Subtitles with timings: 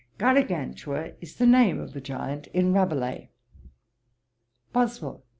[0.17, 3.29] Garagantua is the name of a giant in Rabelais.'
[4.73, 5.23] BOSWELL.